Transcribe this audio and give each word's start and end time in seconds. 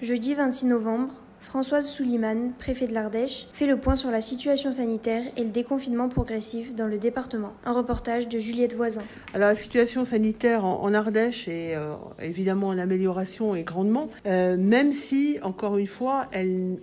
Jeudi 0.00 0.34
26 0.34 0.64
novembre, 0.64 1.12
Françoise 1.48 1.88
Souliman, 1.88 2.52
préfet 2.58 2.86
de 2.86 2.92
l'Ardèche, 2.92 3.48
fait 3.54 3.64
le 3.64 3.78
point 3.78 3.96
sur 3.96 4.10
la 4.10 4.20
situation 4.20 4.70
sanitaire 4.70 5.22
et 5.38 5.44
le 5.44 5.48
déconfinement 5.48 6.10
progressif 6.10 6.74
dans 6.74 6.86
le 6.86 6.98
département. 6.98 7.54
Un 7.64 7.72
reportage 7.72 8.28
de 8.28 8.38
Juliette 8.38 8.76
Voisin. 8.76 9.00
Alors, 9.32 9.48
la 9.48 9.54
situation 9.54 10.04
sanitaire 10.04 10.66
en, 10.66 10.92
Ardèche 10.92 11.48
est 11.48 11.74
euh, 11.74 11.94
évidemment 12.20 12.66
en 12.68 12.76
amélioration 12.76 13.54
et 13.54 13.62
grandement, 13.62 14.10
euh, 14.26 14.58
même 14.58 14.92
si, 14.92 15.38
encore 15.42 15.78
une 15.78 15.86
fois, 15.86 16.26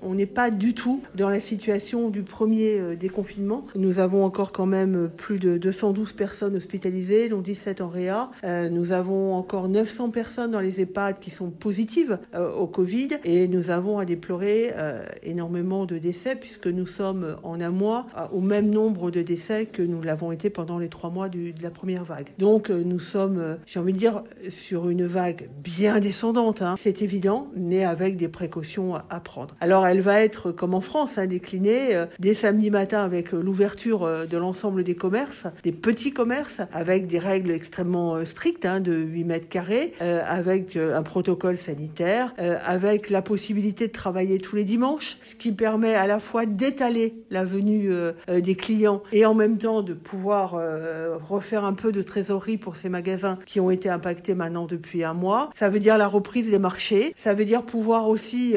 on 0.02 0.16
n'est 0.16 0.26
pas 0.26 0.50
du 0.50 0.74
tout 0.74 1.00
dans 1.14 1.30
la 1.30 1.40
situation 1.40 2.10
du 2.10 2.24
premier 2.24 2.80
euh, 2.80 2.96
déconfinement. 2.96 3.66
Nous 3.76 4.00
avons 4.00 4.26
encore 4.26 4.52
quand 4.52 4.66
même 4.66 5.12
plus 5.16 5.38
de 5.38 5.60
212 5.60 6.14
personnes 6.14 6.56
hospitalisées, 6.56 7.30
dont 7.30 7.42
17 7.42 7.82
en 7.82 7.90
réa. 7.90 8.32
nous 8.72 8.92
avons 8.94 9.36
encore 9.36 9.70
900 9.70 10.10
personnes 10.10 10.50
dans 10.50 10.60
les 10.60 10.82
EHPAD 10.82 11.20
qui 11.20 11.30
sont 11.30 11.52
positives 11.52 12.18
au 12.58 12.66
Covid 12.66 13.10
et 13.24 13.48
nous 13.48 13.70
avons 13.70 14.00
à 14.00 14.06
déplorer 14.06 14.55
euh, 14.56 15.06
énormément 15.24 15.86
de 15.86 15.98
décès 15.98 16.36
puisque 16.36 16.68
nous 16.68 16.86
sommes 16.86 17.36
en 17.44 17.60
un 17.62 17.70
mois 17.70 18.08
au 18.32 18.42
même 18.42 18.70
nombre 18.70 19.12
de 19.12 19.22
décès 19.22 19.66
que 19.66 19.82
nous 19.82 20.02
l'avons 20.02 20.32
été 20.32 20.50
pendant 20.50 20.78
les 20.78 20.90
trois 20.90 21.10
mois 21.10 21.30
de 21.30 21.52
la 21.62 21.72
première 21.72 22.04
vague. 22.04 22.28
Donc 22.38 22.70
euh, 22.70 22.84
nous 22.86 23.00
sommes, 23.00 23.40
euh, 23.40 23.56
j'ai 23.66 23.80
envie 23.80 23.94
de 23.94 23.98
dire, 23.98 24.24
sur 24.50 24.90
une 24.90 25.06
vague 25.06 25.50
bien 25.64 26.00
descendante. 26.00 26.62
Hein. 26.62 26.76
C'est 26.78 27.02
évident, 27.02 27.48
mais 27.56 27.84
avec 27.84 28.18
des 28.18 28.28
précautions 28.28 28.96
à, 28.96 29.20
prendre. 29.20 29.56
Alors 29.62 29.88
elle 29.88 30.02
va 30.02 30.22
être, 30.22 30.52
comme 30.52 30.74
en 30.74 30.82
France, 30.82 31.18
hein, 31.18 31.26
déclinée 31.26 32.06
dès 32.20 32.34
samedi 32.34 32.70
matin 32.70 33.04
avec 33.04 33.32
l'ouverture 33.32 34.28
de 34.28 34.38
l'ensemble 34.38 34.84
des 34.84 34.96
commerces, 34.96 35.48
des 35.64 35.72
petits 35.72 36.12
commerces, 36.12 36.62
avec 36.72 37.08
des 37.08 37.20
règles 37.20 37.52
extrêmement 37.52 38.24
strictes 38.26 38.66
hein, 38.66 38.80
de 38.80 38.94
8 38.94 39.24
mètres 39.24 39.50
carrés, 39.50 39.94
avec 40.00 40.76
un 40.76 41.04
protocole 41.04 41.58
sanitaire, 41.58 42.34
avec 42.66 43.10
la 43.10 43.22
possibilité 43.22 43.88
de 43.88 43.92
travailler 43.92 44.38
tous 44.46 44.56
les 44.56 44.64
dimanches, 44.64 45.18
ce 45.28 45.36
qui 45.36 45.52
permet 45.52 45.96
à 45.96 46.06
la 46.06 46.20
fois 46.20 46.46
d'étaler 46.46 47.16
la 47.32 47.44
venue 47.44 47.92
euh, 47.92 48.12
euh, 48.30 48.42
des 48.42 48.54
clients 48.54 49.02
et 49.12 49.26
en 49.26 49.34
même 49.34 49.58
temps 49.58 49.82
de 49.82 49.94
pouvoir 49.94 50.54
euh, 50.54 51.18
refaire 51.28 51.66
un 51.66 51.74
peu 51.74 51.92
de 51.92 52.04
trésorerie 52.04 52.58
pour 52.58 52.76
ces 52.76 52.88
magasins 52.88 53.40
qui 53.48 53.60
ont 53.60 53.72
été 53.72 53.90
impactés 53.90 54.36
maintenant 54.36 54.68
depuis 54.68 55.04
un 55.04 55.16
mois. 55.16 55.50
Ça 55.56 55.70
veut 55.70 55.80
dire 55.80 55.98
la 55.98 56.08
reprise 56.08 56.52
des 56.52 56.60
marchés, 56.60 57.14
ça 57.18 57.34
veut 57.34 57.46
dire 57.46 57.64
pouvoir 57.64 58.08
aussi 58.08 58.56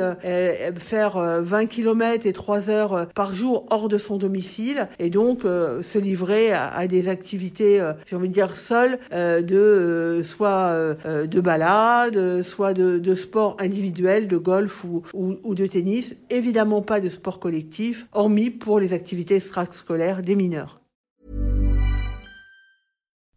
faire 0.77 1.19
20 1.43 1.67
km 1.67 2.27
et 2.27 2.33
3 2.33 2.69
heures 2.69 3.09
par 3.15 3.35
jour 3.35 3.65
hors 3.71 3.89
de 3.89 3.97
son 3.97 4.19
domicile 4.19 4.89
et 4.99 5.09
donc 5.11 5.43
se 5.43 5.99
livrer 5.99 6.53
à, 6.53 6.87
des 6.87 7.09
activités, 7.09 7.83
j'ai 8.07 8.17
envie 8.17 8.29
de 8.29 8.35
dire 8.35 8.57
seules, 8.57 8.99
de 9.13 10.21
soit 10.25 10.95
de 11.05 11.41
balade, 11.41 12.43
soit 12.43 12.75
de, 12.75 13.15
sport 13.15 13.57
individuel, 13.59 14.29
de 14.29 14.37
golf 14.37 14.85
ou, 15.15 15.55
de 15.55 15.67
tennis, 15.79 16.15
évidemment 16.31 16.83
pas 16.83 17.01
de 17.01 17.09
sport 17.09 17.39
collectif, 17.39 18.07
hormis 18.13 18.51
pour 18.51 18.81
les 18.81 18.93
activités 18.93 19.37
extrascolaires 19.37 20.23
des 20.23 20.35
mineurs. 20.35 20.81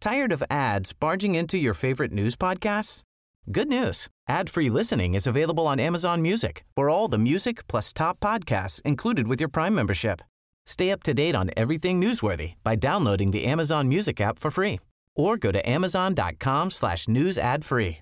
Tired 0.00 0.32
of 0.32 0.42
ads 0.50 0.92
barging 0.92 1.36
into 1.36 1.56
your 1.56 1.74
favorite 1.74 2.12
news 2.12 2.34
podcasts? 2.34 3.02
Good 3.50 3.68
news. 3.68 4.08
Ad-free 4.28 4.68
listening 4.68 5.14
is 5.14 5.26
available 5.26 5.66
on 5.66 5.78
Amazon 5.78 6.20
Music 6.20 6.64
for 6.74 6.88
all 6.88 7.08
the 7.08 7.18
music 7.18 7.66
plus 7.68 7.92
top 7.92 8.18
podcasts 8.18 8.80
included 8.84 9.28
with 9.28 9.40
your 9.40 9.48
Prime 9.48 9.74
membership. 9.74 10.20
Stay 10.66 10.90
up 10.90 11.02
to 11.04 11.14
date 11.14 11.36
on 11.36 11.50
everything 11.56 12.00
newsworthy 12.00 12.54
by 12.64 12.76
downloading 12.76 13.30
the 13.30 13.44
Amazon 13.44 13.88
Music 13.88 14.20
app 14.20 14.38
for 14.38 14.50
free 14.50 14.80
or 15.14 15.36
go 15.36 15.52
to 15.52 15.68
amazon.com 15.68 16.70
slash 16.70 17.06
news 17.08 17.38
ad 17.38 17.64
free. 17.64 18.01